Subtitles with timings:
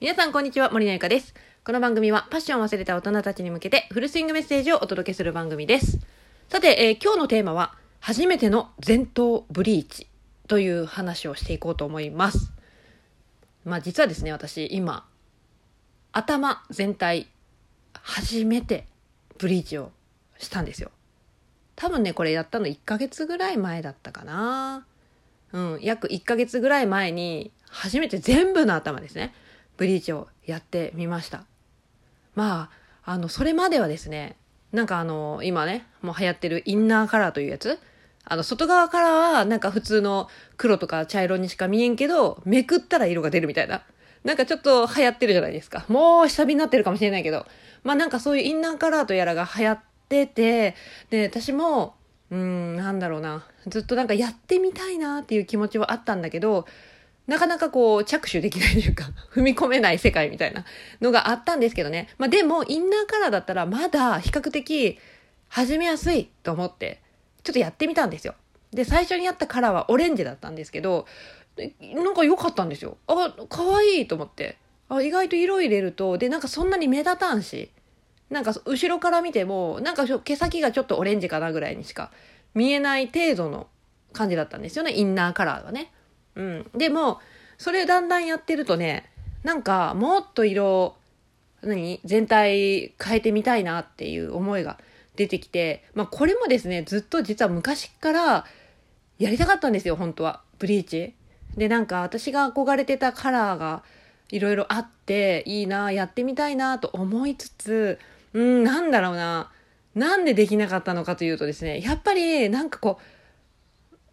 [0.00, 1.34] 皆さんこんにちは、森のゆかです。
[1.64, 5.98] この番組はパッションを忘れた大人たちに向けてフルスイングメッセージをお届けする番組です。
[6.48, 10.06] さて、えー今日のテーマは、初めての前頭ブリーチ
[10.46, 12.52] という話をしていこうと思います。
[13.64, 15.04] まあ実はですね、私今、
[16.12, 17.26] 頭全体、
[17.92, 18.86] 初めて
[19.36, 19.90] ブリーチを
[20.38, 20.92] したんですよ。
[21.74, 24.86] 多分ね、これやったの1ヶ月ぐらい前だったかな。
[25.50, 29.34] うん、約1ヶ月ぐらい前に、初めて全部の頭ですね、
[29.78, 31.44] ブリーチをやってみました。
[32.34, 32.68] ま
[33.04, 34.36] あ、あの、それまではですね、
[34.72, 37.78] なんかあの、今ね、もう流行ってるインナーカラーというやつ
[38.24, 43.82] あの、外側からはなんか普通の黒とか茶色にしか見えんけど、めくったら色が出るみたいな。
[44.24, 45.86] なんかちょっと流行ってるじゃないですか。
[45.88, 47.46] もう下火になってるかもしれないけど。
[47.84, 50.74] まあなんかそういうインナーカラーとやらが流行ってて、
[51.08, 51.94] で、私も、
[52.30, 53.46] うーん、なんだろうな。
[53.68, 56.66] ずっとなんかやってみたいなっていう気持ちはあったんだけど、
[57.28, 60.64] なかなかこう着手できないというか、 踏み込めない世界みたいな
[61.00, 62.08] のがあったんですけどね。
[62.16, 64.98] まあでも、インナーカラーだったらまだ比較的
[65.48, 67.02] 始めやすいと思って、
[67.44, 68.34] ちょっとやってみたんですよ。
[68.72, 71.06] で、最初にやったカラーはオレンジだったんですけど、
[71.82, 72.96] なんか良かったんですよ。
[73.06, 74.56] あ、可愛いと思って。
[74.88, 77.70] あ、意外と色入れると、で、なんかそんなに目立たんし、
[78.30, 82.10] なんか後ろから見ても、なんか毛先がちょっとオレンジかなぐらいにしか
[82.54, 83.68] 見えない程度の
[84.14, 85.92] 感じだったんですよね、インナーカラーはね。
[86.38, 86.70] うん。
[86.74, 87.20] でも、
[87.58, 89.04] それだんだんやってるとね、
[89.42, 90.96] なんかもっと色、
[91.62, 94.78] 何全体変えてみたいなっていう思いが
[95.16, 98.46] 出てきて、まあこれもですね、ずっと実は昔から
[99.18, 100.40] やりたかったんですよ、本当は。
[100.58, 101.14] ブリーチ。
[101.56, 103.82] で、なんか私が憧れてたカラーが
[104.30, 107.98] いろいろあって、いいな、やってみたいなと思いつつ、
[108.32, 109.50] うん、なんだろうな。
[109.96, 113.00] なんでできなかったのかというとですね、やっぱりなんかこ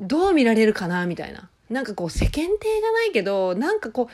[0.00, 1.50] う、どう見られるかなみたいな。
[1.70, 4.08] なんかこう世間体じゃないけど、なんかこ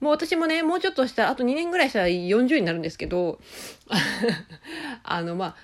[0.00, 3.38] う、もう私もね、もうちょっとしたら、あと2年ぐらいしたら40になるんですけど、
[5.02, 5.56] あの、まあ、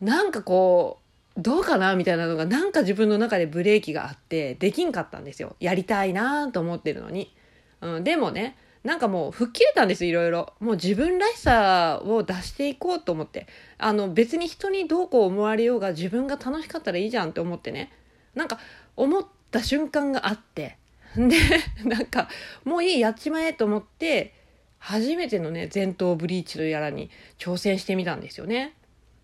[0.00, 1.00] なんかこ
[1.36, 5.56] う、どうかなみたいなのが、なんか自分の中でブレーキがあって、できんかったんですよ。
[5.58, 7.34] やりたいなと思ってるのに。
[7.80, 10.52] うん、でもね、なんかもう吹っ切れたんですいろいろ。
[10.60, 13.46] もう自分らしさを出していこうと思って。
[13.78, 17.92] あの別に人にどうこう思われようが自分が楽しかったらいいじゃんって思ってね。
[18.34, 18.58] なんか
[18.96, 20.78] 思った瞬間があって。
[21.28, 21.36] で、
[21.84, 22.28] なんか
[22.64, 24.34] もういいやっちまえと思って、
[24.78, 28.74] 初めてのね、前頭ブリーチとやらに挑戦してみたんですよね。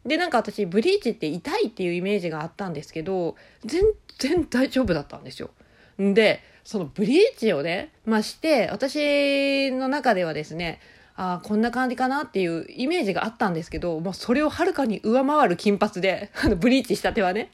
[0.05, 3.83] で、なんか私、ブリーチって痛いっていうイメージがあったんですけど、全
[4.19, 5.51] 然大丈夫だったんですよ。
[5.99, 10.81] で、そのブリーチをね、まあ、して、私の中ではですね、
[11.17, 17.51] ああ、こんな感じかなっていうイメージがあったんですけど、もうそれをはるかに上回る金髪で、 あの、ブリーチしたてはね、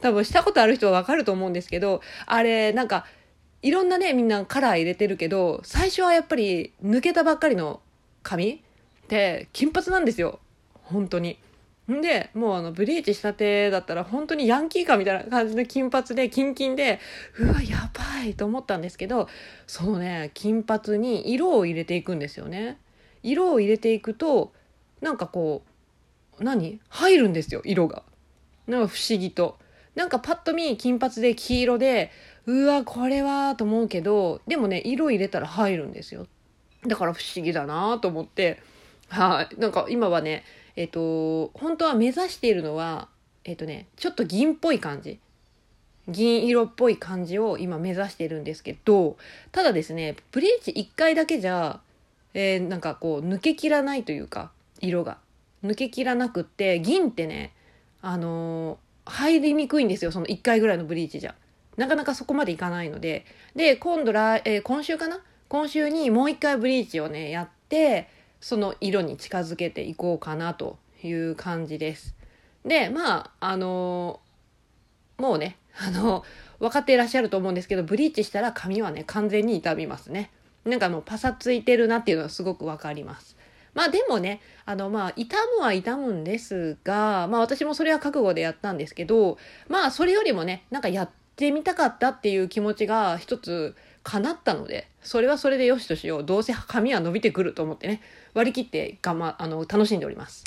[0.00, 3.06] 多分したことある人はわかると思うんですけど、あれ、なんか、
[3.62, 7.80] いろんなね、みんなカラー入れてるけど、最初はやっぱり抜けたばっかりの
[8.22, 10.38] 髪って金髪なんですよ。
[10.74, 11.38] 本当に。
[11.90, 17.00] んで、もうあの、ブリーチしたてだったら本当にヤンキーかみたいな感じの金髪で、キンキンで、
[17.38, 19.28] うわ、やばいと思ったんですけど、
[19.66, 22.78] そのね、金髪に色を入れていくんですよね。
[23.22, 24.52] 色を入れていくと、
[25.00, 25.62] なんかこ
[26.38, 26.78] う、何？
[26.88, 28.02] 入るんですよ、色が。
[28.66, 29.58] なんか不思議と。
[29.94, 32.12] なんかパッと見金髪で黄色で、
[32.48, 36.26] うわ、これはと思うけど、でもね、色入れたら入るんですよ。
[36.86, 38.62] だから不思議だなと思って、
[39.08, 40.44] はい、なんか今はね、
[40.74, 43.08] えっ、と、本当は目指しているのは、
[43.44, 45.20] えっ、とね、ちょっと銀っぽい感じ。
[46.08, 49.18] 銀色っぽい感じを今目指しているんですけど、
[49.52, 51.80] ただですね、ブリーチ1回だけじゃ、
[52.32, 55.18] えーなんかこう、抜けきらないというか、色が。
[55.62, 57.52] 抜けきらなくって、銀ってね、
[58.00, 58.78] あのー
[59.10, 61.34] 入りにくいんですよ、その1回ぐらいのブリーチじゃ。
[61.78, 63.24] なかなかそこまでいかないので。
[63.56, 65.20] で、今度来、えー今週かな？
[65.48, 72.14] 今週にもう1回ブリーチをね、やって、その色に近づけていこうかなという感じです。
[72.66, 74.28] で、まあ、あのー
[75.22, 76.24] もうね、 あの
[76.60, 80.30] 分かっていらっしゃると思うんですけど、ブリーチしたら髪はね、完全に傷みますね。
[80.64, 83.36] なんかもうパサついてるなっていうのはすごくわかります。
[83.74, 89.38] まあでもね、あのまあ痛むは痛むんですが、まあ私もそれは覚悟でやったんですけど、
[89.68, 96.24] まあそれよりもね、なんかやってみたかったっていう気持ちが一つ叶ったので、それはそれでよしとしよう。
[96.24, 98.02] どうせ髪は伸びてくると思ってね、
[98.34, 100.44] 割り切ってがま、あの、楽しんでおります。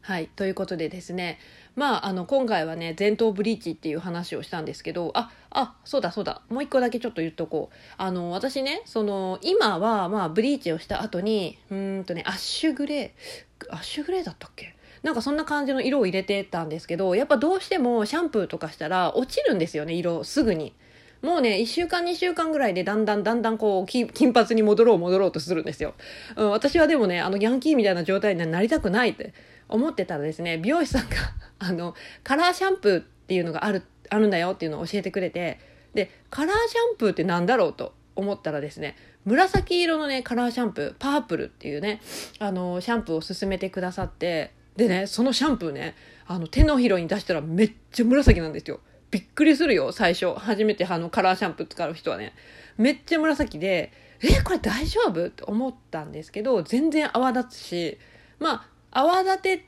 [0.00, 0.28] はい。
[0.34, 1.38] ということでですね、
[1.74, 7.76] まあ、あの、今回はね、前頭ブリーチっていう話をしたんですけど、あ、あ、そうだそうだ、もう一個だけちょっと言っとこう。
[7.98, 14.75] あの、私ね、その、今は、まあ、ブリーチをした後に、うんとね、アッシュグレー、アッシュグレーだったっけ？
[15.06, 20.74] なんかそんな感じの色を入れてたんですけど、やっぱどうしてもシャンプーとかしたら落ちるんですよね、色、すぐに。
[21.22, 25.94] もうね、1週間2週間ぐらいでだんだんだんだんこう、金髪に戻ろう戻ろうとするんですよ。
[26.34, 29.32] うん、私はでもね、あの、ヤンキーみたいな状態になりたくないって
[29.68, 31.16] 思ってたらですね、美容師さんが
[31.60, 31.94] あの、
[32.24, 35.60] カラーシャンプーっていうのがある、あるんだよっていうのを教えてくれて、
[35.94, 42.00] で、カラーシャンプーってなんだろうと思ったらですね、紫色のね、カラーシャンプー、パープルっていうね、
[42.40, 45.94] あの、シャンプーを勧めてくださって、でね、そのシャンプーね、
[46.26, 48.80] あの、手のひらに出したらめっちゃ紫なんですよ。
[49.10, 50.34] びっくりするよ、最初。
[50.34, 52.34] 初めてあの、カラーシャンプー使う人はね。
[52.76, 53.92] めっちゃ紫で、
[54.22, 55.26] え、これ大丈夫？
[55.26, 57.98] って思ったんですけど、全然泡立つし、
[58.38, 59.62] まあ、泡立てっ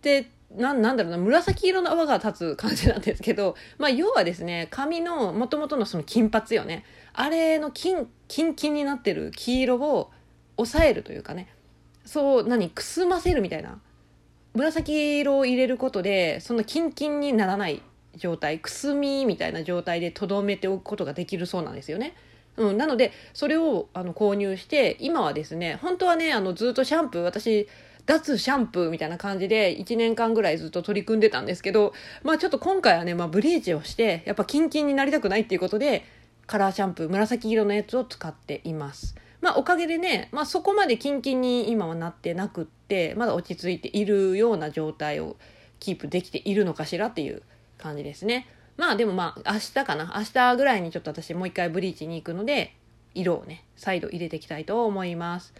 [0.00, 10.10] て、ななんだろうな紫色の泡が立つ感じなんですけど、まあ、要はですね髪のもともとのその金髪よねあれの金キンキンになってる黄色を
[10.56, 11.48] 抑えるというかね
[12.04, 13.80] そう何くすませるみたいな
[14.56, 17.82] 紫色を入れることでそんなキンキンにならない
[18.16, 22.14] 状態くすみみたいな状態でとどめておくことができるそうなんですよね。
[22.56, 27.68] うん、なのでそれをあの購入して今はですね本当はねあのずっとシャンプー私
[28.06, 31.92] 脱シャンプーみたいな感じで1年間ぐらいずっと取り組んでたんですけど、
[32.22, 36.04] まあちょっと今回はね、まあブリーチをして、やっぱキンキンになりたくないっていうことで、
[36.46, 39.16] カラーシャンプー、紫色のやつを使っています。
[39.40, 45.36] まあおかげでね、まあそこまでキンキンに今はなってなくって、まだ落ち着いているような状態を
[45.80, 47.42] キープできているのかしらっていう
[47.78, 48.48] 感じですね。
[48.76, 50.14] まあでもまあ明日かな。
[50.16, 52.74] 明日ぐらいにちょっと私もう一回ブリーチに行くので、
[53.14, 55.54] 色をね、再度入れていきたいと思います。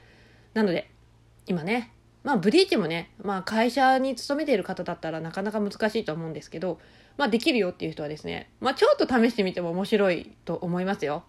[0.55, 0.91] なので、
[1.47, 1.93] 今ね、
[2.23, 6.79] まあブリーチもね、まあ会社に勤めている方だったらなかなか難しいと思うんですけど、
[7.17, 11.25] まあできるよっていう人はですね、まあちょっと試してみても面白いと思いますよ。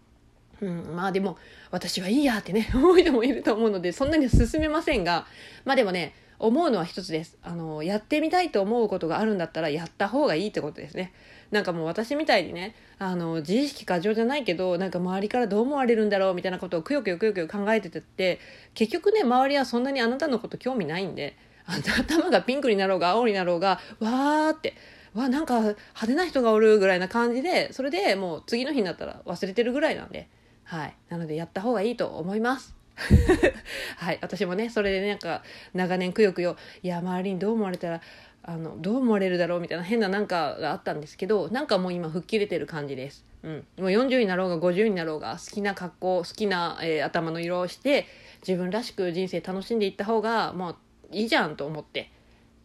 [0.62, 1.38] うん、まあでも
[1.72, 5.26] 私はいいやってね、 思う人もいると思うのでそんなに進めませんが、
[5.66, 7.38] まあでもね、思うのは一つです。
[7.42, 11.12] あの、やってみたいと思うことがあるんだったらやった方がいいってことですね。
[11.50, 18.40] なんかもう私みたいにね、あの、自意識過剰じゃないけど、なんか周りからどう思われるんだろうみたいなことをくよくよくよくよ考えててって、
[18.76, 21.36] 結局ね、周りはそんなにあなたのこと興味ないんで、
[21.68, 24.76] 頭がピンクになろうが青になろうが、わーって、
[25.14, 30.30] わ、なんか派手な人がおるぐらいな感じで、それでもう次の日になったら忘れてるぐらいなんで、
[30.68, 30.96] はい。
[31.10, 32.76] なのでやった方がいいと思います。
[33.96, 34.20] はい。
[34.22, 35.44] 私もね、それでね、なんか、
[35.74, 38.02] 長年くよくよ、いや、周りにどう思われたら、
[38.44, 43.26] あの、どう思われるだろうみたいな変ななんかがあったんですけど、なんかもう今吹っ切れてる感じです。
[43.44, 43.68] うん。
[43.78, 48.06] もう40になろうが50になろうが、好きな格好、好きな、えー、頭の色をして、
[48.46, 50.76] 自分らしく人生楽しんでいった方が、もう
[51.12, 52.12] いいじゃんと思って、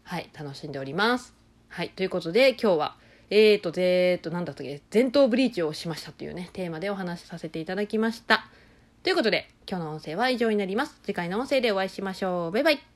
[0.02, 1.34] はい、楽しんでおります。
[1.68, 1.90] はい。
[1.90, 2.96] ということで、今日は、
[3.34, 8.46] えーと、ぜーと、なんだったっけ、前頭ブリーチをしましたというね、テーマでお話しさせていただきました。
[9.02, 11.00] ということで、今日の音声は以上になります。
[11.02, 12.50] 次回の音声でお会いしましょう。
[12.50, 12.91] バイバイ。